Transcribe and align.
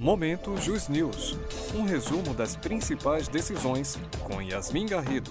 Momento 0.00 0.56
Jus 0.56 0.88
News, 0.88 1.36
um 1.74 1.84
resumo 1.84 2.32
das 2.32 2.56
principais 2.56 3.28
decisões 3.28 3.98
com 4.24 4.40
Yasmin 4.40 4.86
Garrido. 4.86 5.30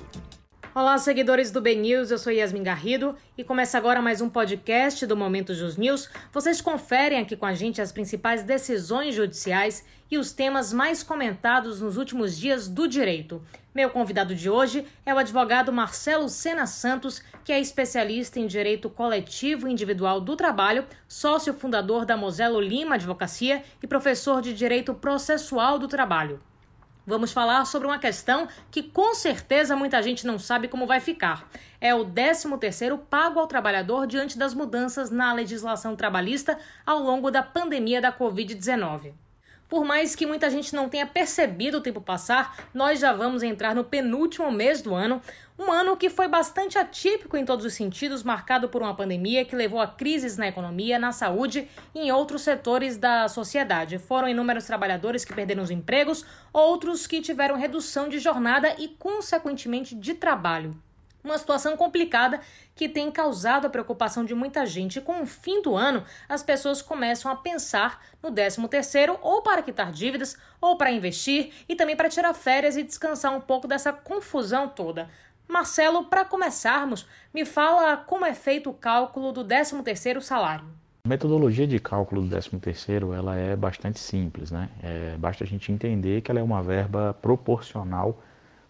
Olá, 0.75 0.99
seguidores 0.99 1.49
do 1.49 1.59
BNews, 1.59 2.11
eu 2.11 2.19
sou 2.19 2.31
Yasmin 2.31 2.61
Garrido 2.61 3.17
e 3.35 3.43
começa 3.43 3.75
agora 3.75 4.03
mais 4.03 4.21
um 4.21 4.29
podcast 4.29 5.03
do 5.07 5.17
Momento 5.17 5.51
Jus 5.55 5.77
News. 5.77 6.07
Vocês 6.31 6.61
conferem 6.61 7.19
aqui 7.19 7.35
com 7.35 7.47
a 7.47 7.55
gente 7.55 7.81
as 7.81 7.91
principais 7.91 8.43
decisões 8.43 9.15
judiciais 9.15 9.83
e 10.11 10.17
os 10.19 10.31
temas 10.31 10.71
mais 10.71 11.01
comentados 11.01 11.81
nos 11.81 11.97
últimos 11.97 12.37
dias 12.37 12.67
do 12.67 12.87
direito. 12.87 13.41
Meu 13.73 13.89
convidado 13.89 14.35
de 14.35 14.47
hoje 14.47 14.85
é 15.03 15.11
o 15.11 15.17
advogado 15.17 15.73
Marcelo 15.73 16.29
Sena 16.29 16.67
Santos, 16.67 17.23
que 17.43 17.51
é 17.51 17.59
especialista 17.59 18.39
em 18.39 18.45
direito 18.45 18.91
coletivo 18.91 19.67
e 19.67 19.71
individual 19.71 20.21
do 20.21 20.35
trabalho, 20.35 20.85
sócio 21.07 21.51
fundador 21.51 22.05
da 22.05 22.15
Moselo 22.15 22.61
Lima 22.61 22.93
Advocacia 22.93 23.63
e 23.81 23.87
professor 23.87 24.39
de 24.39 24.53
direito 24.53 24.93
processual 24.93 25.79
do 25.79 25.87
trabalho. 25.87 26.39
Vamos 27.09 27.31
falar 27.31 27.65
sobre 27.65 27.87
uma 27.87 27.97
questão 27.97 28.47
que 28.69 28.83
com 28.83 29.15
certeza 29.15 29.75
muita 29.75 29.99
gente 30.03 30.27
não 30.27 30.37
sabe 30.37 30.67
como 30.67 30.85
vai 30.85 30.99
ficar. 30.99 31.49
É 31.81 31.95
o 31.95 32.05
13º 32.05 32.99
pago 33.09 33.39
ao 33.39 33.47
trabalhador 33.47 34.05
diante 34.05 34.37
das 34.37 34.53
mudanças 34.53 35.09
na 35.09 35.33
legislação 35.33 35.95
trabalhista 35.95 36.59
ao 36.85 36.99
longo 36.99 37.31
da 37.31 37.41
pandemia 37.41 37.99
da 37.99 38.13
Covid-19. 38.13 39.13
Por 39.69 39.85
mais 39.85 40.15
que 40.15 40.25
muita 40.25 40.49
gente 40.49 40.75
não 40.75 40.89
tenha 40.89 41.05
percebido 41.05 41.77
o 41.77 41.81
tempo 41.81 42.01
passar, 42.01 42.57
nós 42.73 42.99
já 42.99 43.13
vamos 43.13 43.43
entrar 43.43 43.75
no 43.75 43.83
penúltimo 43.83 44.51
mês 44.51 44.81
do 44.81 44.95
ano, 44.95 45.21
um 45.59 45.71
ano 45.71 45.95
que 45.95 46.09
foi 46.09 46.27
bastante 46.27 46.79
atípico 46.79 47.37
em 47.37 47.45
todos 47.45 47.63
os 47.65 47.73
sentidos, 47.75 48.23
marcado 48.23 48.67
por 48.67 48.81
uma 48.81 48.95
pandemia 48.95 49.45
que 49.45 49.55
levou 49.55 49.79
a 49.79 49.85
crises 49.85 50.37
na 50.37 50.47
economia, 50.47 50.97
na 50.97 51.11
saúde 51.11 51.67
e 51.93 51.99
em 51.99 52.11
outros 52.11 52.41
setores 52.41 52.97
da 52.97 53.27
sociedade. 53.27 53.99
Foram 53.99 54.27
inúmeros 54.27 54.65
trabalhadores 54.65 55.23
que 55.23 55.35
perderam 55.35 55.61
os 55.61 55.69
empregos, 55.69 56.25
outros 56.51 57.05
que 57.05 57.21
tiveram 57.21 57.55
redução 57.55 58.09
de 58.09 58.17
jornada 58.17 58.73
e, 58.79 58.87
consequentemente, 58.87 59.93
de 59.93 60.15
trabalho. 60.15 60.75
Uma 61.23 61.37
situação 61.37 61.75
complicada 61.75 62.39
que 62.73 62.87
tem 62.87 63.11
causado 63.11 63.65
a 63.65 63.69
preocupação 63.69 64.23
de 64.23 64.33
muita 64.33 64.65
gente. 64.65 65.01
Com 65.01 65.21
o 65.21 65.25
fim 65.25 65.61
do 65.61 65.75
ano, 65.75 66.03
as 66.29 66.41
pessoas 66.41 66.81
começam 66.81 67.29
a 67.29 67.35
pensar 67.35 68.01
no 68.23 68.31
13 68.31 68.67
terceiro 68.69 69.17
ou 69.21 69.41
para 69.41 69.61
quitar 69.61 69.91
dívidas, 69.91 70.37
ou 70.61 70.77
para 70.77 70.91
investir 70.91 71.51
e 71.67 71.75
também 71.75 71.95
para 71.95 72.09
tirar 72.09 72.33
férias 72.33 72.77
e 72.77 72.83
descansar 72.83 73.35
um 73.35 73.41
pouco 73.41 73.67
dessa 73.67 73.91
confusão 73.91 74.67
toda. 74.67 75.09
Marcelo, 75.47 76.05
para 76.05 76.23
começarmos, 76.23 77.07
me 77.33 77.43
fala 77.43 77.97
como 77.97 78.25
é 78.25 78.33
feito 78.33 78.69
o 78.69 78.73
cálculo 78.73 79.31
do 79.31 79.43
13 79.43 79.81
terceiro 79.81 80.21
salário. 80.21 80.65
A 81.05 81.09
metodologia 81.09 81.65
de 81.65 81.79
cálculo 81.79 82.21
do 82.21 82.29
13 82.29 82.51
terceiro 82.59 83.13
ela 83.13 83.35
é 83.35 83.55
bastante 83.55 83.99
simples, 83.99 84.51
né? 84.51 84.69
É, 84.83 85.15
basta 85.17 85.43
a 85.43 85.47
gente 85.47 85.71
entender 85.71 86.21
que 86.21 86.29
ela 86.29 86.39
é 86.39 86.43
uma 86.43 86.61
verba 86.61 87.17
proporcional 87.21 88.21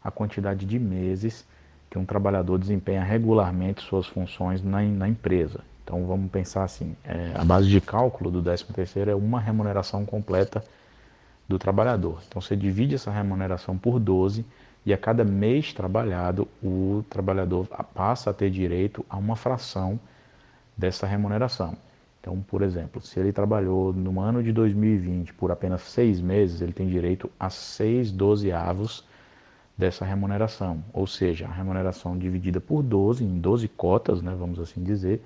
à 0.02 0.10
quantidade 0.10 0.66
de 0.66 0.80
meses 0.80 1.46
que 1.90 1.98
um 1.98 2.06
trabalhador 2.06 2.58
desempenha 2.58 3.04
regularmente 3.04 3.82
suas 3.82 4.06
funções 4.06 4.64
na, 4.64 4.82
na 4.82 5.08
empresa. 5.08 5.62
Então 5.84 6.06
vamos 6.06 6.30
pensar 6.30 6.64
assim, 6.64 6.96
é, 7.04 7.32
a 7.34 7.44
base 7.44 7.68
de 7.68 7.82
cálculo 7.82 8.30
do 8.30 8.44
13 8.44 8.66
terceiro 8.66 9.10
é 9.10 9.16
uma 9.16 9.40
remuneração 9.40 10.06
completa 10.06 10.64
do 11.48 11.58
trabalhador. 11.58 12.22
Então 12.28 12.40
você 12.40 12.56
divide 12.56 12.94
essa 12.94 13.10
remuneração 13.10 13.76
por 13.76 14.00
12 14.00 14.46
e 14.86 14.94
a 14.94 14.98
cada 14.98 15.24
mês 15.24 15.74
trabalhado 15.74 16.48
o 16.64 17.04
trabalhador 17.10 17.68
passa 17.94 18.30
a 18.30 18.34
ter 18.34 18.52
direito 18.52 19.04
a 19.10 19.18
uma 19.18 19.36
fração 19.36 20.00
dessa 20.78 21.08
remuneração. 21.08 21.76
Então, 22.22 22.40
por 22.42 22.62
exemplo, 22.62 23.02
se 23.02 23.20
ele 23.20 23.32
trabalhou 23.32 23.92
no 23.92 24.20
ano 24.20 24.44
de 24.44 24.52
2020 24.52 25.34
por 25.34 25.52
apenas 25.52 25.82
seis 25.82 26.22
meses, 26.22 26.62
ele 26.62 26.74
tem 26.74 26.88
direito 26.88 27.32
a 27.40 27.50
seis 27.50 28.12
dozeavos 28.12 29.04
dessa 29.80 30.04
remuneração, 30.04 30.84
ou 30.92 31.08
seja, 31.08 31.46
a 31.46 31.52
remuneração 31.52 32.18
dividida 32.18 32.60
por 32.60 32.84
12, 32.84 33.24
em 33.24 33.40
12 33.40 33.66
cotas, 33.70 34.22
né, 34.22 34.36
vamos 34.38 34.60
assim 34.60 34.84
dizer, 34.84 35.24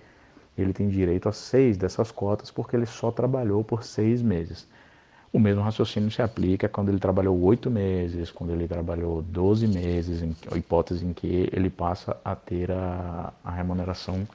ele 0.55 0.71
tem 0.71 0.89
direito 0.89 1.27
a 1.27 1.31
seis 1.31 1.75
dessas 1.75 2.11
cotas 2.11 2.51
porque 2.51 2.75
ele 2.75 2.85
só 2.85 3.09
trabalhou 3.09 3.63
por 3.63 3.83
seis 3.83 4.21
meses. 4.21 4.67
O 5.31 5.39
mesmo 5.39 5.63
raciocínio 5.63 6.11
se 6.11 6.21
aplica 6.21 6.69
quando 6.69 6.89
ele 6.89 6.99
trabalhou 6.99 7.35
oito 7.41 7.71
meses, 7.71 8.29
quando 8.29 8.53
ele 8.53 8.67
trabalhou 8.67 9.23
12 9.23 9.67
meses, 9.67 10.21
em 10.21 10.35
hipótese 10.55 11.03
em 11.03 11.13
que 11.13 11.49
ele 11.51 11.71
passa 11.71 12.15
a 12.23 12.35
ter 12.35 12.69
a, 12.69 13.33
a 13.43 13.49
remuneração 13.49 14.27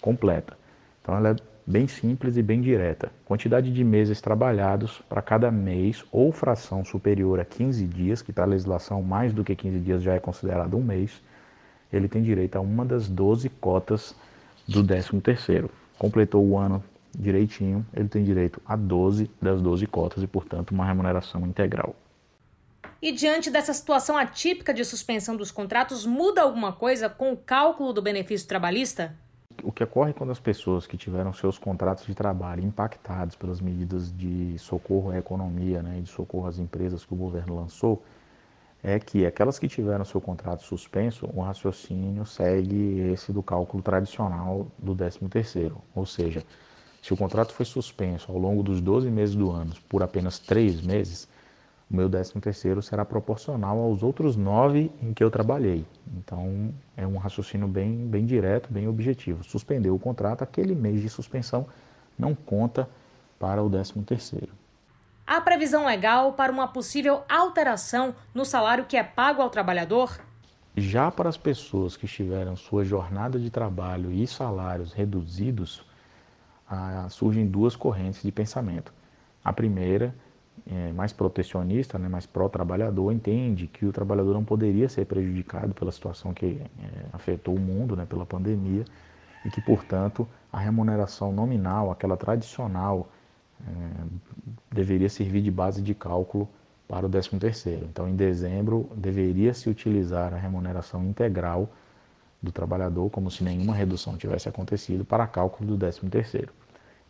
completa. 0.00 0.56
Então 1.02 1.14
ela 1.14 1.32
é 1.32 1.36
bem 1.70 1.86
simples 1.86 2.36
e 2.36 2.42
bem 2.42 2.60
direta. 2.60 3.12
Quantidade 3.24 3.72
de 3.72 3.84
meses 3.84 4.20
trabalhados 4.20 5.00
para 5.08 5.22
cada 5.22 5.50
mês 5.50 6.04
ou 6.10 6.32
fração 6.32 6.84
superior 6.84 7.38
a 7.38 7.44
15 7.44 7.86
dias, 7.86 8.20
que 8.20 8.32
para 8.32 8.44
a 8.44 8.48
legislação 8.48 9.00
mais 9.02 9.32
do 9.32 9.44
que 9.44 9.54
15 9.54 9.78
dias 9.78 10.02
já 10.02 10.14
é 10.14 10.18
considerado 10.18 10.76
um 10.76 10.82
mês, 10.82 11.22
ele 11.92 12.08
tem 12.08 12.22
direito 12.22 12.56
a 12.56 12.60
uma 12.60 12.84
das 12.84 13.08
12 13.08 13.48
cotas 13.48 14.14
do 14.66 14.82
13º. 14.82 15.70
Completou 15.96 16.44
o 16.44 16.58
ano 16.58 16.82
direitinho, 17.16 17.86
ele 17.94 18.08
tem 18.08 18.24
direito 18.24 18.60
a 18.66 18.74
12 18.74 19.30
das 19.40 19.62
12 19.62 19.86
cotas 19.86 20.22
e, 20.22 20.26
portanto, 20.26 20.72
uma 20.72 20.84
remuneração 20.84 21.46
integral. 21.46 21.94
E 23.00 23.12
diante 23.12 23.50
dessa 23.50 23.72
situação 23.72 24.16
atípica 24.16 24.74
de 24.74 24.84
suspensão 24.84 25.36
dos 25.36 25.50
contratos, 25.50 26.04
muda 26.04 26.42
alguma 26.42 26.72
coisa 26.72 27.08
com 27.08 27.32
o 27.32 27.36
cálculo 27.36 27.92
do 27.92 28.02
benefício 28.02 28.46
trabalhista? 28.46 29.16
O 29.62 29.72
que 29.72 29.84
ocorre 29.84 30.12
quando 30.12 30.30
as 30.30 30.40
pessoas 30.40 30.86
que 30.86 30.96
tiveram 30.96 31.32
seus 31.32 31.58
contratos 31.58 32.06
de 32.06 32.14
trabalho 32.14 32.62
impactados 32.62 33.36
pelas 33.36 33.60
medidas 33.60 34.12
de 34.16 34.58
socorro 34.58 35.10
à 35.10 35.18
economia 35.18 35.82
né, 35.82 35.98
e 35.98 36.02
de 36.02 36.08
socorro 36.08 36.46
às 36.46 36.58
empresas 36.58 37.04
que 37.04 37.14
o 37.14 37.16
governo 37.16 37.56
lançou, 37.56 38.02
é 38.82 38.98
que 38.98 39.26
aquelas 39.26 39.58
que 39.58 39.68
tiveram 39.68 40.04
seu 40.04 40.20
contrato 40.20 40.62
suspenso, 40.62 41.28
o 41.34 41.42
raciocínio 41.42 42.24
segue 42.24 43.00
esse 43.12 43.32
do 43.32 43.42
cálculo 43.42 43.82
tradicional 43.82 44.66
do 44.78 44.94
13º, 44.96 45.72
ou 45.94 46.06
seja, 46.06 46.42
se 47.02 47.12
o 47.12 47.16
contrato 47.16 47.52
foi 47.52 47.64
suspenso 47.66 48.30
ao 48.30 48.38
longo 48.38 48.62
dos 48.62 48.80
12 48.80 49.10
meses 49.10 49.34
do 49.34 49.50
ano 49.50 49.72
por 49.88 50.02
apenas 50.02 50.38
3 50.38 50.82
meses, 50.82 51.28
o 51.90 51.96
meu 51.96 52.08
13 52.08 52.34
terceiro 52.40 52.80
será 52.80 53.04
proporcional 53.04 53.78
aos 53.80 54.02
outros 54.02 54.36
nove 54.36 54.92
em 55.02 55.12
que 55.12 55.24
eu 55.24 55.30
trabalhei. 55.30 55.84
Então, 56.16 56.72
é 56.96 57.04
um 57.04 57.16
raciocínio 57.16 57.66
bem, 57.66 58.06
bem 58.06 58.24
direto, 58.24 58.72
bem 58.72 58.86
objetivo. 58.86 59.42
Suspendeu 59.42 59.94
o 59.94 59.98
contrato, 59.98 60.42
aquele 60.42 60.74
mês 60.74 61.00
de 61.02 61.08
suspensão 61.08 61.66
não 62.16 62.32
conta 62.32 62.88
para 63.40 63.60
o 63.60 63.68
13 63.68 63.94
terceiro. 64.02 64.52
Há 65.26 65.40
previsão 65.40 65.84
legal 65.84 66.32
para 66.34 66.52
uma 66.52 66.68
possível 66.68 67.22
alteração 67.28 68.14
no 68.32 68.44
salário 68.44 68.84
que 68.84 68.96
é 68.96 69.02
pago 69.02 69.42
ao 69.42 69.50
trabalhador? 69.50 70.20
Já 70.76 71.10
para 71.10 71.28
as 71.28 71.36
pessoas 71.36 71.96
que 71.96 72.06
tiveram 72.06 72.54
sua 72.54 72.84
jornada 72.84 73.38
de 73.38 73.50
trabalho 73.50 74.12
e 74.12 74.26
salários 74.28 74.92
reduzidos, 74.92 75.84
ah, 76.68 77.08
surgem 77.10 77.46
duas 77.46 77.74
correntes 77.74 78.22
de 78.22 78.30
pensamento. 78.30 78.92
A 79.44 79.52
primeira 79.52 80.06
é, 80.06 80.29
mais 80.94 81.12
protecionista, 81.12 81.98
né, 81.98 82.08
mais 82.08 82.26
pró-trabalhador, 82.26 83.12
entende 83.12 83.66
que 83.66 83.86
o 83.86 83.92
trabalhador 83.92 84.34
não 84.34 84.44
poderia 84.44 84.88
ser 84.88 85.06
prejudicado 85.06 85.74
pela 85.74 85.90
situação 85.90 86.32
que 86.32 86.60
é, 86.60 87.06
afetou 87.12 87.56
o 87.56 87.60
mundo, 87.60 87.96
né, 87.96 88.06
pela 88.06 88.26
pandemia, 88.26 88.84
e 89.44 89.50
que, 89.50 89.60
portanto, 89.60 90.28
a 90.52 90.58
remuneração 90.58 91.32
nominal, 91.32 91.90
aquela 91.90 92.16
tradicional, 92.16 93.08
é, 93.60 93.70
deveria 94.70 95.08
servir 95.08 95.42
de 95.42 95.50
base 95.50 95.82
de 95.82 95.94
cálculo 95.94 96.48
para 96.86 97.06
o 97.06 97.08
13º. 97.08 97.84
Então, 97.84 98.08
em 98.08 98.16
dezembro, 98.16 98.90
deveria 98.94 99.54
se 99.54 99.70
utilizar 99.70 100.34
a 100.34 100.36
remuneração 100.36 101.04
integral 101.04 101.68
do 102.42 102.50
trabalhador, 102.50 103.10
como 103.10 103.30
se 103.30 103.44
nenhuma 103.44 103.74
redução 103.74 104.16
tivesse 104.16 104.48
acontecido, 104.48 105.04
para 105.04 105.26
cálculo 105.26 105.76
do 105.76 105.86
13º. 105.86 106.48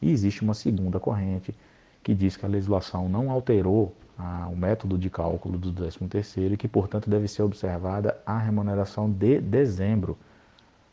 E 0.03 0.10
existe 0.10 0.43
uma 0.43 0.55
segunda 0.55 0.99
corrente, 0.99 1.55
que 2.03 2.15
diz 2.15 2.37
que 2.37 2.44
a 2.44 2.49
legislação 2.49 3.09
não 3.09 3.31
alterou 3.31 3.94
ah, 4.19 4.49
o 4.50 4.56
método 4.56 4.98
de 4.98 5.09
cálculo 5.09 5.59
do 5.59 5.72
13º 5.72 6.53
e 6.53 6.57
que, 6.57 6.69
portanto, 6.69 7.09
deve 7.09 7.28
ser 7.28 7.42
observada 7.42 8.16
a 8.24 8.39
remuneração 8.39 9.10
de 9.10 9.41
dezembro 9.41 10.19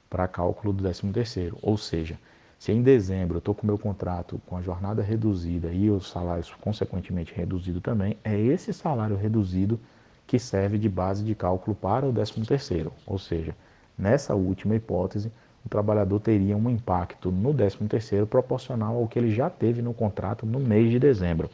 para 0.10 0.28
cálculo 0.28 0.74
do 0.74 0.88
13º. 0.88 1.58
Ou 1.62 1.78
seja, 1.78 2.18
se 2.60 2.72
em 2.72 2.82
dezembro 2.82 3.36
eu 3.36 3.40
estou 3.40 3.54
com 3.54 3.64
o 3.64 3.68
meu 3.68 3.78
contrato 3.78 4.42
com 4.48 4.58
a 4.58 4.62
jornada 4.62 5.02
reduzida 5.02 5.72
e 5.72 5.90
os 5.90 6.10
salários 6.10 6.54
consequentemente 6.62 7.34
reduzido 7.34 7.80
também, 7.80 8.18
é 8.24 8.38
esse 8.40 8.74
salário 8.74 9.16
reduzido 9.16 9.80
que 10.26 10.40
serve 10.40 10.78
de 10.78 10.90
base 10.90 11.24
de 11.24 11.36
cálculo 11.36 11.76
para 11.76 12.06
o 12.06 12.14
13º. 12.14 12.92
Ou 13.06 13.18
seja, 13.18 13.56
nessa 13.98 14.36
última 14.36 14.76
hipótese, 14.76 15.32
o 15.68 15.70
trabalhador 15.70 16.20
teria 16.22 16.56
um 16.56 16.70
impacto 16.70 17.30
no 17.30 17.54
13º 17.54 18.26
proporcional 18.26 18.96
ao 18.96 19.08
que 19.08 19.20
ele 19.20 19.30
já 19.30 19.50
teve 19.50 19.82
no 19.82 19.94
contrato 19.94 20.46
no 20.46 20.60
mês 20.60 20.90
de 20.90 20.98
dezembro. 20.98 21.50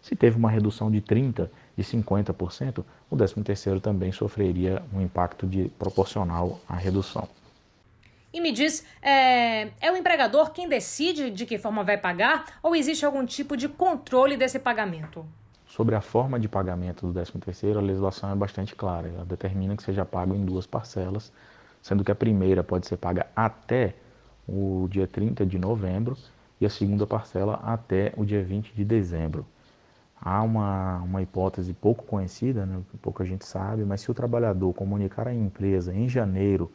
Se 0.00 0.14
teve 0.14 0.38
uma 0.38 0.48
redução 0.48 0.88
de 0.88 1.02
30%, 1.02 1.50
de 1.76 1.82
50%, 1.84 2.84
o 3.10 3.16
13º 3.16 3.80
também 3.80 4.12
sofreria 4.12 4.82
um 4.94 5.00
impacto 5.00 5.46
de, 5.46 5.68
proporcional 5.78 6.60
à 6.68 6.76
redução. 6.76 7.28
E 8.32 8.40
me 8.40 8.52
diz, 8.52 8.86
é, 9.02 9.68
é 9.80 9.90
o 9.90 9.96
empregador 9.96 10.52
quem 10.52 10.68
decide 10.68 11.28
de 11.30 11.44
que 11.44 11.58
forma 11.58 11.82
vai 11.82 11.98
pagar 11.98 12.46
ou 12.62 12.74
existe 12.74 13.04
algum 13.04 13.26
tipo 13.26 13.56
de 13.56 13.68
controle 13.68 14.36
desse 14.36 14.60
pagamento? 14.60 15.26
Sobre 15.66 15.96
a 15.96 16.00
forma 16.00 16.38
de 16.38 16.48
pagamento 16.48 17.06
do 17.06 17.20
13º, 17.20 17.76
a 17.76 17.80
legislação 17.80 18.30
é 18.30 18.34
bastante 18.36 18.76
clara. 18.76 19.08
Ela 19.08 19.24
determina 19.24 19.76
que 19.76 19.82
seja 19.82 20.04
pago 20.04 20.34
em 20.34 20.44
duas 20.44 20.66
parcelas, 20.66 21.32
sendo 21.86 22.02
que 22.02 22.10
a 22.10 22.16
primeira 22.16 22.64
pode 22.64 22.84
ser 22.84 22.96
paga 22.96 23.28
até 23.36 23.94
o 24.48 24.88
dia 24.90 25.06
30 25.06 25.46
de 25.46 25.56
novembro 25.56 26.16
e 26.60 26.66
a 26.66 26.68
segunda 26.68 27.06
parcela 27.06 27.60
até 27.62 28.12
o 28.16 28.24
dia 28.24 28.42
20 28.42 28.74
de 28.74 28.84
dezembro. 28.84 29.46
Há 30.20 30.42
uma, 30.42 30.96
uma 31.02 31.22
hipótese 31.22 31.72
pouco 31.72 32.04
conhecida, 32.04 32.66
né, 32.66 32.80
pouca 33.00 33.24
gente 33.24 33.46
sabe, 33.46 33.84
mas 33.84 34.00
se 34.00 34.10
o 34.10 34.14
trabalhador 34.14 34.74
comunicar 34.74 35.28
à 35.28 35.32
empresa 35.32 35.94
em 35.94 36.08
janeiro 36.08 36.72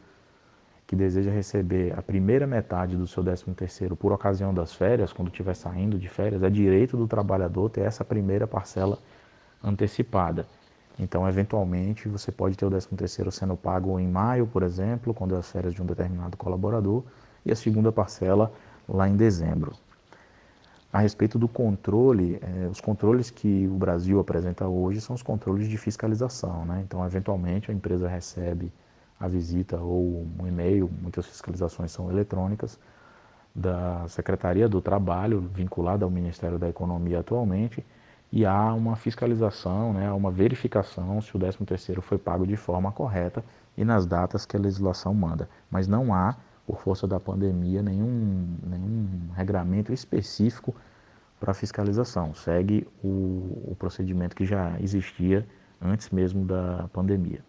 que 0.86 0.96
deseja 0.96 1.30
receber 1.30 1.92
a 1.94 2.00
primeira 2.00 2.46
metade 2.46 2.96
do 2.96 3.06
seu 3.06 3.22
13º 3.22 3.94
por 3.94 4.12
ocasião 4.12 4.54
das 4.54 4.72
férias, 4.72 5.12
quando 5.12 5.28
estiver 5.28 5.54
saindo 5.54 5.98
de 5.98 6.08
férias, 6.08 6.42
é 6.42 6.48
direito 6.48 6.96
do 6.96 7.06
trabalhador 7.06 7.68
ter 7.68 7.82
essa 7.82 8.02
primeira 8.02 8.46
parcela 8.46 8.98
antecipada. 9.62 10.46
Então, 10.98 11.28
eventualmente, 11.28 12.08
você 12.08 12.30
pode 12.30 12.56
ter 12.56 12.66
o 12.66 12.70
13º 12.70 13.30
sendo 13.30 13.56
pago 13.56 13.98
em 13.98 14.06
maio, 14.06 14.46
por 14.46 14.62
exemplo, 14.62 15.14
quando 15.14 15.34
é 15.34 15.38
as 15.38 15.50
férias 15.50 15.74
de 15.74 15.82
um 15.82 15.86
determinado 15.86 16.36
colaborador, 16.36 17.02
e 17.44 17.50
a 17.50 17.56
segunda 17.56 17.90
parcela 17.90 18.52
lá 18.88 19.08
em 19.08 19.16
dezembro. 19.16 19.72
A 20.92 20.98
respeito 21.00 21.38
do 21.38 21.48
controle, 21.48 22.38
eh, 22.42 22.68
os 22.70 22.80
controles 22.80 23.30
que 23.30 23.66
o 23.66 23.74
Brasil 23.74 24.20
apresenta 24.20 24.68
hoje 24.68 25.00
são 25.00 25.14
os 25.14 25.22
controles 25.22 25.66
de 25.66 25.78
fiscalização. 25.78 26.66
Né? 26.66 26.82
Então, 26.86 27.04
eventualmente, 27.04 27.70
a 27.70 27.74
empresa 27.74 28.06
recebe 28.06 28.70
a 29.18 29.26
visita 29.26 29.78
ou 29.80 30.26
um 30.38 30.46
e-mail, 30.46 30.90
muitas 31.00 31.26
fiscalizações 31.26 31.90
são 31.92 32.10
eletrônicas, 32.10 32.78
da 33.54 34.06
Secretaria 34.08 34.68
do 34.68 34.80
Trabalho, 34.80 35.40
vinculada 35.40 36.04
ao 36.04 36.10
Ministério 36.10 36.58
da 36.58 36.68
Economia 36.68 37.20
atualmente, 37.20 37.84
e 38.32 38.46
há 38.46 38.72
uma 38.72 38.96
fiscalização, 38.96 39.92
né, 39.92 40.10
uma 40.10 40.30
verificação 40.30 41.20
se 41.20 41.36
o 41.36 41.38
13º 41.38 42.00
foi 42.00 42.16
pago 42.16 42.46
de 42.46 42.56
forma 42.56 42.90
correta 42.90 43.44
e 43.76 43.84
nas 43.84 44.06
datas 44.06 44.46
que 44.46 44.56
a 44.56 44.60
legislação 44.60 45.12
manda. 45.12 45.48
Mas 45.70 45.86
não 45.86 46.14
há, 46.14 46.36
por 46.66 46.80
força 46.80 47.06
da 47.06 47.20
pandemia, 47.20 47.82
nenhum, 47.82 48.56
nenhum 48.62 49.28
regramento 49.36 49.92
específico 49.92 50.74
para 51.38 51.52
fiscalização. 51.52 52.34
Segue 52.34 52.88
o, 53.04 53.70
o 53.70 53.76
procedimento 53.78 54.34
que 54.34 54.46
já 54.46 54.76
existia 54.80 55.46
antes 55.80 56.08
mesmo 56.08 56.46
da 56.46 56.88
pandemia. 56.92 57.44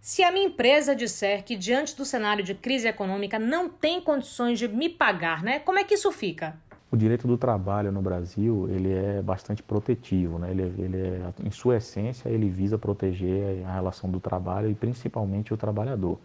Se 0.00 0.22
a 0.22 0.32
minha 0.32 0.46
empresa 0.46 0.96
disser 0.96 1.44
que 1.44 1.56
diante 1.56 1.94
do 1.94 2.04
cenário 2.04 2.42
de 2.42 2.54
crise 2.54 2.88
econômica 2.88 3.38
não 3.38 3.68
tem 3.68 4.00
condições 4.00 4.58
de 4.58 4.66
me 4.66 4.88
pagar, 4.88 5.42
né? 5.42 5.58
Como 5.58 5.78
é 5.78 5.84
que 5.84 5.94
isso 5.94 6.10
fica? 6.10 6.56
O 6.92 6.96
direito 6.96 7.26
do 7.26 7.38
trabalho 7.38 7.90
no 7.90 8.02
Brasil 8.02 8.68
ele 8.68 8.92
é 8.92 9.22
bastante 9.22 9.62
protetivo, 9.62 10.38
né? 10.38 10.50
Ele, 10.50 10.62
ele 10.78 10.96
é, 10.98 11.32
em 11.42 11.50
sua 11.50 11.78
essência 11.78 12.28
ele 12.28 12.50
visa 12.50 12.76
proteger 12.76 13.64
a 13.66 13.72
relação 13.72 14.10
do 14.10 14.20
trabalho 14.20 14.70
e 14.70 14.74
principalmente 14.74 15.54
o 15.54 15.56
trabalhador. 15.56 16.18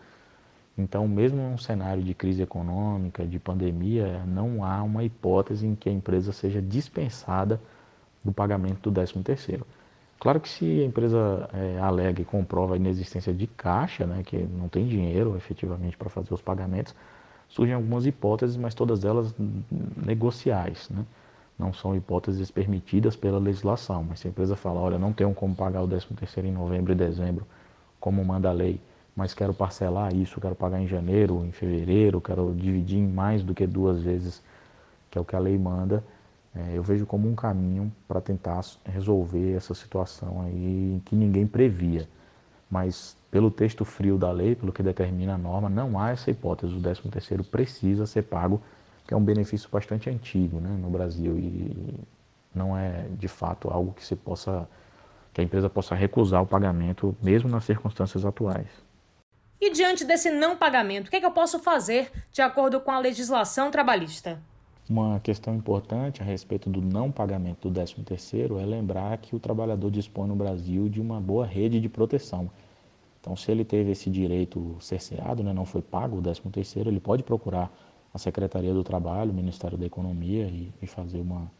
Então, 0.77 1.07
mesmo 1.07 1.37
num 1.41 1.57
cenário 1.57 2.03
de 2.03 2.13
crise 2.13 2.41
econômica, 2.41 3.25
de 3.25 3.39
pandemia, 3.39 4.23
não 4.27 4.63
há 4.63 4.83
uma 4.83 5.05
hipótese 5.05 5.65
em 5.65 5.73
que 5.73 5.87
a 5.87 5.91
empresa 5.91 6.33
seja 6.33 6.61
dispensada 6.61 7.61
do 8.21 8.33
pagamento 8.33 8.81
do 8.81 8.91
13 8.91 9.23
terceiro. 9.23 9.65
Claro 10.19 10.41
que 10.41 10.49
se 10.49 10.81
a 10.81 10.85
empresa 10.85 11.49
é, 11.53 11.79
alega 11.79 12.21
e 12.21 12.25
comprova 12.25 12.73
a 12.73 12.77
inexistência 12.77 13.33
de 13.33 13.47
caixa, 13.47 14.05
né, 14.05 14.21
que 14.23 14.37
não 14.37 14.67
tem 14.67 14.85
dinheiro 14.85 15.37
efetivamente 15.37 15.95
para 15.95 16.09
fazer 16.09 16.33
os 16.33 16.41
pagamentos, 16.41 16.93
surgem 17.47 17.75
algumas 17.75 18.05
hipóteses, 18.05 18.57
mas 18.57 18.73
todas 18.73 19.03
elas 19.03 19.33
negociais. 20.05 20.89
Né? 20.89 21.03
Não 21.57 21.73
são 21.73 21.95
hipóteses 21.95 22.51
permitidas 22.51 23.15
pela 23.15 23.39
legislação. 23.39 24.03
Mas 24.03 24.19
se 24.19 24.27
a 24.27 24.29
empresa 24.29 24.55
fala, 24.55 24.79
olha, 24.79 24.99
não 24.99 25.13
tenho 25.13 25.33
como 25.33 25.55
pagar 25.55 25.81
o 25.81 25.87
13 25.87 26.07
terceiro 26.15 26.47
em 26.47 26.51
novembro 26.51 26.91
e 26.91 26.95
dezembro, 26.95 27.45
como 27.99 28.23
manda 28.23 28.49
a 28.49 28.53
lei, 28.53 28.79
mas 29.15 29.33
quero 29.33 29.53
parcelar 29.53 30.15
isso, 30.15 30.39
quero 30.39 30.53
pagar 30.53 30.79
em 30.79 30.87
janeiro, 30.87 31.43
em 31.43 31.51
fevereiro, 31.51 32.21
quero 32.21 32.53
dividir 32.55 32.99
em 32.99 33.07
mais 33.07 33.41
do 33.41 33.55
que 33.55 33.65
duas 33.65 34.01
vezes, 34.01 34.43
que 35.09 35.17
é 35.17 35.21
o 35.21 35.25
que 35.25 35.35
a 35.35 35.39
lei 35.39 35.57
manda, 35.57 36.03
é, 36.57 36.77
eu 36.77 36.81
vejo 36.81 37.05
como 37.05 37.29
um 37.29 37.35
caminho 37.35 37.91
para 38.07 38.19
tentar 38.19 38.61
resolver 38.83 39.53
essa 39.53 39.75
situação 39.75 40.41
aí 40.41 40.99
que 41.05 41.15
ninguém 41.15 41.45
previa. 41.45 42.07
Mas 42.69 43.17
pelo 43.31 43.49
texto 43.49 43.85
frio 43.85 44.17
da 44.17 44.31
lei, 44.31 44.55
pelo 44.55 44.71
que 44.71 44.83
determina 44.83 45.35
a 45.35 45.37
norma, 45.37 45.69
não 45.69 45.99
há 45.99 46.11
essa 46.11 46.31
hipótese. 46.31 46.73
O 46.73 46.81
13 46.81 47.01
terceiro 47.09 47.43
precisa 47.43 48.05
ser 48.05 48.23
pago, 48.23 48.61
que 49.07 49.13
é 49.13 49.17
um 49.17 49.23
benefício 49.23 49.69
bastante 49.69 50.09
antigo 50.09 50.59
né, 50.59 50.69
no 50.69 50.89
Brasil 50.89 51.37
e 51.37 51.99
não 52.53 52.77
é 52.77 53.05
de 53.11 53.27
fato 53.27 53.69
algo 53.69 53.93
que 53.93 54.03
se 54.03 54.15
possa 54.15 54.67
que 55.33 55.41
a 55.41 55.43
empresa 55.43 55.69
possa 55.69 55.93
recusar 55.93 56.41
o 56.41 56.47
pagamento 56.47 57.15
mesmo 57.21 57.47
nas 57.47 57.63
circunstâncias 57.63 58.25
atuais. 58.25 58.67
E 59.61 59.71
diante 59.71 60.03
desse 60.03 60.31
não 60.31 60.57
pagamento, 60.57 61.07
o 61.07 61.09
que, 61.11 61.17
é 61.17 61.19
que 61.19 61.25
eu 61.25 61.31
posso 61.31 61.59
fazer 61.59 62.11
de 62.31 62.41
acordo 62.41 62.79
com 62.79 62.89
a 62.89 62.99
legislação 62.99 63.69
trabalhista? 63.69 64.41
Uma 64.89 65.19
questão 65.19 65.53
importante 65.53 66.21
a 66.21 66.25
respeito 66.25 66.69
do 66.69 66.81
não 66.81 67.11
pagamento 67.11 67.69
do 67.69 67.77
13º 67.77 68.57
é 68.57 68.65
lembrar 68.65 69.17
que 69.17 69.35
o 69.35 69.39
trabalhador 69.39 69.91
dispõe 69.91 70.29
no 70.29 70.35
Brasil 70.35 70.87
de 70.87 71.01
uma 71.01 71.19
boa 71.19 71.45
rede 71.45 71.81
de 71.81 71.89
proteção. 71.89 72.49
Então, 73.19 73.35
se 73.35 73.51
ele 73.51 73.65
teve 73.65 73.91
esse 73.91 74.09
direito 74.09 74.77
cerceado, 74.79 75.43
né, 75.43 75.51
não 75.51 75.65
foi 75.65 75.81
pago 75.81 76.17
o 76.17 76.21
13º, 76.21 76.87
ele 76.87 77.01
pode 77.01 77.21
procurar 77.21 77.69
a 78.13 78.17
Secretaria 78.17 78.73
do 78.73 78.81
Trabalho, 78.81 79.31
o 79.31 79.33
Ministério 79.33 79.77
da 79.77 79.85
Economia 79.85 80.45
e, 80.47 80.71
e 80.81 80.87
fazer 80.87 81.19
uma, 81.19 81.51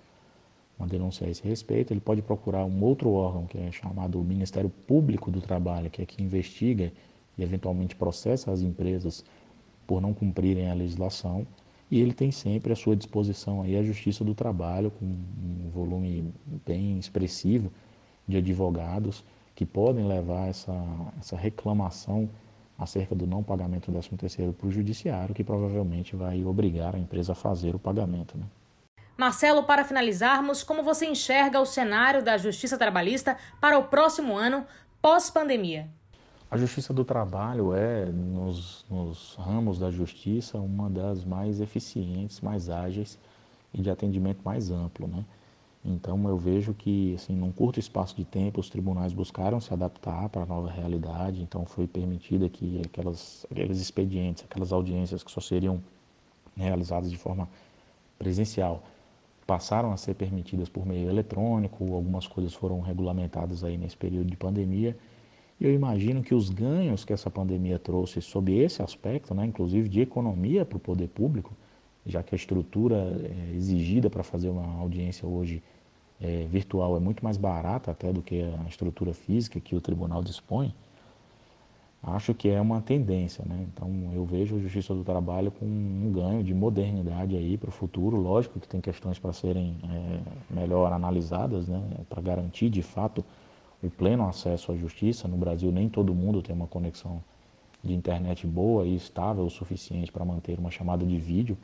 uma 0.80 0.88
denúncia 0.88 1.28
a 1.28 1.30
esse 1.30 1.46
respeito. 1.46 1.92
Ele 1.92 2.00
pode 2.00 2.22
procurar 2.22 2.64
um 2.64 2.82
outro 2.82 3.12
órgão 3.12 3.46
que 3.46 3.58
é 3.58 3.70
chamado 3.74 4.24
Ministério 4.24 4.70
Público 4.70 5.30
do 5.30 5.42
Trabalho, 5.42 5.90
que 5.90 6.02
é 6.02 6.06
que 6.06 6.24
investiga 6.24 6.94
e 7.38 7.44
eventualmente 7.44 7.94
processa 7.94 8.54
as 8.54 8.62
empresas 8.62 9.26
por 9.86 10.00
não 10.02 10.14
cumprirem 10.14 10.72
a 10.72 10.74
legislação 10.74 11.46
e 11.90 12.02
ele 12.02 12.14
tem 12.14 12.32
sempre 12.32 12.74
à 12.74 12.76
sua 12.76 12.96
disposição 12.96 13.62
aí 13.62 13.78
a 13.78 13.84
Justiça 13.84 14.24
do 14.24 14.36
Trabalho, 14.36 14.92
com 14.92 15.06
um 15.06 15.70
volume 15.74 16.34
bem 16.66 16.98
expressivo 17.00 17.72
de 18.28 18.38
advogados 18.38 19.24
que 19.56 19.66
podem 19.66 20.06
levar 20.06 20.48
essa, 20.48 20.74
essa 21.20 21.36
reclamação 21.36 22.30
acerca 22.78 23.16
do 23.16 23.26
não 23.26 23.42
pagamento 23.42 23.92
do 23.92 23.98
13º 23.98 24.54
para 24.54 24.68
o 24.68 24.72
judiciário, 24.72 25.34
que 25.34 25.44
provavelmente 25.44 26.16
vai 26.16 26.44
obrigar 26.44 26.96
a 26.96 27.00
empresa 27.00 27.32
a 27.32 27.36
fazer 27.36 27.74
o 27.74 27.80
pagamento. 27.80 28.38
Né? 28.38 28.44
Marcelo, 29.18 29.64
para 29.64 29.84
finalizarmos, 29.84 30.62
como 30.62 30.84
você 30.84 31.08
enxerga 31.08 31.60
o 31.60 31.66
cenário 31.66 32.24
da 32.24 32.38
justiça 32.38 32.78
trabalhista 32.78 33.36
para 33.60 33.80
o 33.80 33.86
próximo 33.86 34.36
ano, 34.36 34.64
pós-pandemia? 35.02 35.90
A 36.50 36.56
justiça 36.58 36.94
do 36.94 37.04
trabalho 37.04 37.74
é, 37.74 38.06
nos, 38.06 38.86
nos, 38.90 39.36
ramos 39.36 39.78
da 39.78 39.92
justiça, 39.92 40.58
uma 40.58 40.90
das 40.90 41.26
mais 41.26 41.60
eficientes, 41.60 42.40
mais 42.40 42.70
ágeis 42.70 43.20
e 43.74 43.82
de 43.82 43.90
atendimento 43.90 44.40
mais 44.46 44.72
amplo. 44.72 45.08
Né? 45.10 45.26
Então, 45.84 46.26
eu 46.30 46.38
vejo 46.38 46.74
que, 46.74 47.16
assim, 47.16 47.36
num 47.36 47.52
curto 47.52 47.82
espaço 47.82 48.16
de 48.16 48.24
tempo, 48.24 48.62
os 48.62 48.70
tribunais 48.70 49.12
buscaram 49.12 49.60
se 49.60 49.74
adaptar 49.74 50.30
para 50.30 50.44
a 50.44 50.46
nova 50.46 50.72
realidade, 50.72 51.42
então 51.42 51.66
foi 51.66 51.86
permitida 51.86 52.48
que 52.48 52.82
aquelas, 52.86 53.46
aqueles 53.52 53.82
expedientes, 53.82 54.46
aquelas 54.50 54.72
audiências 54.72 55.24
que 55.24 55.32
só 55.32 55.42
seriam 55.42 55.82
realizadas 56.56 57.12
de 57.12 57.18
forma 57.18 57.50
presencial, 58.18 58.84
passaram 59.46 59.92
a 59.92 59.98
ser 59.98 60.14
permitidas 60.14 60.70
por 60.70 60.86
meio 60.86 61.10
eletrônico, 61.10 61.94
algumas 61.94 62.26
coisas 62.26 62.54
foram 62.54 62.80
regulamentadas 62.80 63.66
aí 63.66 63.78
nesse 63.78 63.98
período 63.98 64.30
de 64.30 64.38
pandemia, 64.38 64.98
eu 65.60 65.74
imagino 65.74 66.22
que 66.22 66.36
os 66.36 66.50
ganhos 66.50 67.04
que 67.04 67.12
essa 67.12 67.30
pandemia 67.30 67.80
trouxe 67.80 68.22
sob 68.22 68.56
esse 68.56 68.82
aspecto, 68.82 69.34
né, 69.34 69.46
inclusive 69.46 69.90
de 69.90 70.02
economia 70.02 70.64
para 70.64 70.78
o 70.78 70.80
poder 70.80 71.08
público, 71.08 71.52
já 72.06 72.22
que 72.22 72.36
a 72.36 72.38
estrutura 72.38 72.96
é, 72.96 73.56
exigida 73.56 74.10
para 74.10 74.24
fazer 74.24 74.50
uma 74.50 74.80
audiência 74.80 75.28
hoje 75.28 75.62
é, 76.22 76.46
virtual 76.50 76.96
é 76.96 77.00
muito 77.00 77.24
mais 77.24 77.38
barata 77.38 77.92
até 77.92 78.12
do 78.12 78.22
que 78.22 78.42
a 78.42 78.68
estrutura 78.68 79.14
física 79.14 79.60
que 79.60 79.76
o 79.76 79.82
tribunal 79.82 80.24
dispõe, 80.24 80.74
acho 82.02 82.34
que 82.34 82.50
é 82.50 82.62
uma 82.62 82.82
tendência. 82.82 83.44
Né? 83.46 83.68
Então 83.74 83.90
eu 84.14 84.26
vejo 84.26 84.56
a 84.56 84.60
Justiça 84.60 84.94
do 84.94 85.04
Trabalho 85.04 85.52
com 85.52 85.66
um 85.66 86.12
ganho 86.14 86.44
de 86.44 86.54
modernidade 86.54 87.36
aí 87.36 87.58
para 87.58 87.70
o 87.70 87.72
futuro. 87.72 88.18
Lógico 88.18 88.60
que 88.60 88.68
tem 88.68 88.80
questões 88.80 89.20
para 89.20 89.34
serem 89.34 89.76
é, 89.84 90.54
melhor 90.54 90.94
analisadas, 90.94 91.68
né? 91.68 91.82
para 92.10 92.22
garantir 92.22 92.70
de 92.70 92.82
fato 92.82 93.24
o 93.82 93.90
pleno 93.90 94.28
acesso 94.28 94.72
à 94.72 94.76
justiça. 94.76 95.28
No 95.28 95.38
Brasil, 95.38 95.72
nem 95.72 95.90
todo 95.90 96.14
mundo 96.14 96.42
tem 96.42 96.56
uma 96.56 96.68
conexão 96.68 97.22
de 97.84 97.94
internet 97.94 98.46
boa 98.48 98.86
e 98.86 98.96
estável 98.96 99.46
o 99.46 99.50
suficiente 99.50 100.12
para 100.12 100.26
manter 100.26 100.58
uma 100.60 100.72
chamada 100.72 101.06
de 101.06 101.18
vídeo, 101.18 101.58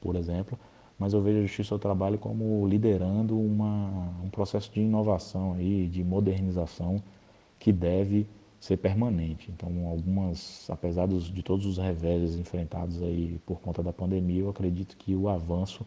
por 0.00 0.16
exemplo. 0.16 0.58
Mas 0.98 1.12
eu 1.12 1.20
vejo 1.20 1.38
a 1.38 1.42
Justiça 1.42 1.74
do 1.74 1.78
Trabalho 1.78 2.18
como 2.18 2.66
liderando 2.66 3.38
uma, 3.38 4.14
um 4.22 4.30
processo 4.30 4.70
de 4.72 4.80
inovação, 4.80 5.54
aí, 5.54 5.88
de 5.88 6.04
modernização 6.04 7.02
que 7.58 7.72
deve 7.72 8.28
ser 8.60 8.76
permanente. 8.76 9.50
Então, 9.50 9.86
algumas, 9.88 10.68
apesar 10.70 11.06
dos, 11.06 11.24
de 11.24 11.42
todos 11.42 11.66
os 11.66 11.78
reveses 11.78 12.36
enfrentados 12.36 13.02
aí 13.02 13.40
por 13.44 13.60
conta 13.60 13.82
da 13.82 13.92
pandemia, 13.92 14.42
eu 14.42 14.48
acredito 14.48 14.96
que 14.96 15.14
o 15.14 15.28
avanço 15.28 15.84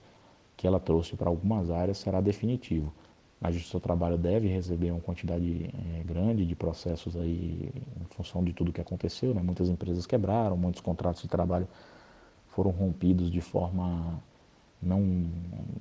que 0.58 0.68
ela 0.68 0.80
trouxe 0.80 1.16
para 1.16 1.30
algumas 1.30 1.70
áreas 1.70 1.98
será 2.00 2.20
definitivo 2.20 2.92
a 3.42 3.52
Justiça 3.52 3.78
do 3.78 3.82
Trabalho 3.82 4.18
deve 4.18 4.48
receber 4.48 4.92
uma 4.92 5.00
quantidade 5.00 5.70
é, 6.00 6.04
grande 6.04 6.46
de 6.46 6.56
processos 6.56 7.16
aí 7.16 7.70
em 8.02 8.06
função 8.16 8.44
de 8.44 8.52
tudo 8.52 8.74
que 8.74 8.82
aconteceu, 8.82 9.34
né? 9.34 9.42
Muitas 9.44 9.70
empresas 9.70 10.06
quebraram, 10.06 10.58
muitos 10.58 10.82
contratos 10.82 11.22
de 11.22 11.28
trabalho 11.28 11.68
foram 12.48 12.72
rompidos 12.72 13.30
de 13.30 13.40
forma 13.40 14.20
não 14.82 15.30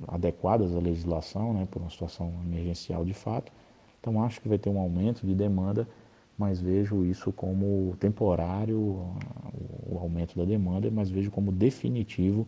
adequadas 0.08 0.74
à 0.74 0.78
legislação, 0.78 1.52
né, 1.52 1.66
por 1.70 1.80
uma 1.80 1.90
situação 1.90 2.32
emergencial 2.44 3.04
de 3.04 3.14
fato. 3.14 3.52
Então 4.00 4.22
acho 4.22 4.40
que 4.40 4.48
vai 4.48 4.58
ter 4.58 4.68
um 4.68 4.78
aumento 4.78 5.26
de 5.26 5.34
demanda, 5.34 5.88
mas 6.38 6.60
vejo 6.60 7.04
isso 7.04 7.32
como 7.32 7.96
temporário, 7.98 8.78
o 8.78 9.98
aumento 9.98 10.36
da 10.36 10.44
demanda, 10.44 10.90
mas 10.90 11.10
vejo 11.10 11.30
como 11.30 11.50
definitivo 11.50 12.46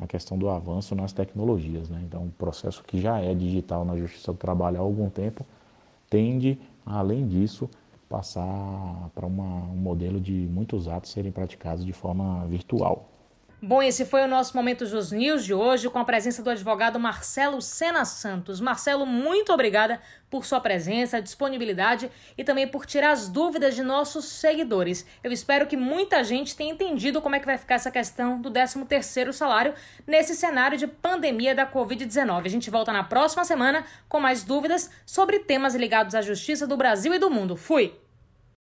a 0.00 0.06
questão 0.06 0.38
do 0.38 0.48
avanço 0.48 0.94
nas 0.94 1.12
tecnologias. 1.12 1.88
Né? 1.88 2.02
Então, 2.06 2.24
um 2.24 2.30
processo 2.30 2.82
que 2.84 3.00
já 3.00 3.20
é 3.20 3.34
digital 3.34 3.84
na 3.84 3.96
Justiça 3.96 4.32
do 4.32 4.38
Trabalho 4.38 4.78
há 4.78 4.80
algum 4.80 5.08
tempo 5.08 5.44
tende, 6.08 6.58
além 6.84 7.26
disso, 7.26 7.68
passar 8.08 9.10
para 9.14 9.26
um 9.26 9.30
modelo 9.30 10.20
de 10.20 10.32
muitos 10.32 10.86
atos 10.86 11.10
serem 11.10 11.32
praticados 11.32 11.84
de 11.84 11.92
forma 11.92 12.46
virtual. 12.46 13.08
Bom, 13.60 13.82
esse 13.82 14.04
foi 14.04 14.22
o 14.22 14.28
nosso 14.28 14.54
Momento 14.54 14.84
Jus 14.84 15.10
News 15.10 15.42
de 15.42 15.54
hoje, 15.54 15.88
com 15.88 15.98
a 15.98 16.04
presença 16.04 16.42
do 16.42 16.50
advogado 16.50 17.00
Marcelo 17.00 17.62
Sena 17.62 18.04
Santos. 18.04 18.60
Marcelo, 18.60 19.06
muito 19.06 19.50
obrigada 19.50 19.98
por 20.28 20.44
sua 20.44 20.60
presença, 20.60 21.22
disponibilidade 21.22 22.10
e 22.36 22.44
também 22.44 22.68
por 22.68 22.84
tirar 22.84 23.12
as 23.12 23.30
dúvidas 23.30 23.74
de 23.74 23.82
nossos 23.82 24.26
seguidores. 24.26 25.06
Eu 25.24 25.32
espero 25.32 25.66
que 25.66 25.74
muita 25.76 26.22
gente 26.22 26.54
tenha 26.54 26.70
entendido 26.70 27.22
como 27.22 27.34
é 27.34 27.40
que 27.40 27.46
vai 27.46 27.56
ficar 27.56 27.76
essa 27.76 27.90
questão 27.90 28.38
do 28.42 28.50
13º 28.50 29.32
salário 29.32 29.72
nesse 30.06 30.36
cenário 30.36 30.76
de 30.76 30.86
pandemia 30.86 31.54
da 31.54 31.66
Covid-19. 31.66 32.44
A 32.44 32.50
gente 32.50 32.68
volta 32.68 32.92
na 32.92 33.04
próxima 33.04 33.42
semana 33.42 33.86
com 34.06 34.20
mais 34.20 34.44
dúvidas 34.44 34.90
sobre 35.06 35.38
temas 35.38 35.74
ligados 35.74 36.14
à 36.14 36.20
justiça 36.20 36.66
do 36.66 36.76
Brasil 36.76 37.14
e 37.14 37.18
do 37.18 37.30
mundo. 37.30 37.56
Fui! 37.56 38.05